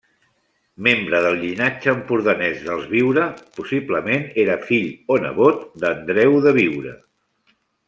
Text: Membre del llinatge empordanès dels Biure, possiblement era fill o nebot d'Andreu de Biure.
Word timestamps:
Membre 0.85 1.17
del 1.25 1.35
llinatge 1.41 1.91
empordanès 1.93 2.63
dels 2.69 2.87
Biure, 2.95 3.27
possiblement 3.59 4.25
era 4.47 4.57
fill 4.71 4.89
o 5.17 5.19
nebot 5.27 5.63
d'Andreu 5.85 6.37
de 6.49 6.57
Biure. 6.61 6.97